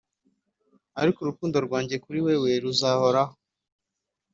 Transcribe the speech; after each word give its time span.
ariko 1.01 1.17
urukundo 1.19 1.57
rwanjye 1.65 1.95
kuri 2.03 2.19
wewe 2.25 2.49
ruzahoraho, 2.63 3.33